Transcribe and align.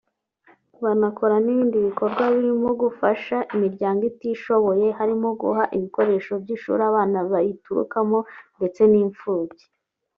banakora 0.83 1.35
n’ibindi 1.45 1.77
bikorwa 1.87 2.23
birimo 2.33 2.69
gufasha 2.81 3.35
imiryango 3.55 4.01
itishoboye 4.11 4.87
harimo 4.99 5.27
guha 5.41 5.63
ibikoresho 5.77 6.31
by’ishuri 6.43 6.81
abana 6.91 7.17
bayiturukamo 7.31 8.19
ndetse 8.57 8.81
n’impfubyi 8.91 9.65